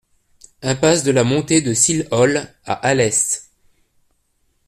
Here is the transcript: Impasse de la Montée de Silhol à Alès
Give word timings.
Impasse 0.63 1.03
de 1.03 1.11
la 1.11 1.23
Montée 1.23 1.61
de 1.61 1.75
Silhol 1.75 2.47
à 2.65 2.73
Alès 2.73 3.51